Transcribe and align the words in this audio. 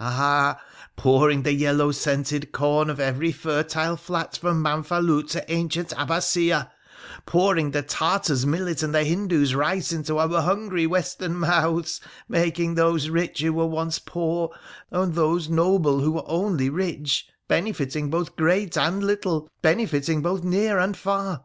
Ah! 0.00 0.62
pouring 0.96 1.42
the 1.42 1.52
yellow 1.52 1.92
scented 1.92 2.52
corn 2.52 2.88
of 2.88 2.98
every 2.98 3.30
fertile 3.30 3.98
flat 3.98 4.34
from 4.34 4.62
Manfalout 4.62 5.28
to 5.32 5.52
ancient 5.52 5.90
Abbasiyeh; 5.90 6.70
pouring 7.26 7.72
the 7.72 7.82
Tar 7.82 8.20
tar's 8.20 8.46
millet 8.46 8.82
and 8.82 8.94
the 8.94 9.04
Hindoo's 9.04 9.54
rice 9.54 9.92
into 9.92 10.16
our 10.16 10.40
hungry 10.40 10.86
Western 10.86 11.34
mouths; 11.36 12.00
making 12.30 12.76
those 12.76 13.10
rich 13.10 13.42
who 13.42 13.52
once 13.52 14.00
were 14.00 14.10
poor, 14.10 14.50
and 14.90 15.12
those 15.14 15.50
noble 15.50 16.00
who 16.00 16.12
once 16.12 16.26
were 16.26 16.32
only 16.32 16.70
rich; 16.70 17.26
benefiting 17.46 18.08
both 18.08 18.36
great 18.36 18.78
and 18.78 19.04
little— 19.04 19.50
benefiting 19.60 20.22
both 20.22 20.42
near 20.42 20.78
and 20.78 20.96
far 20.96 21.42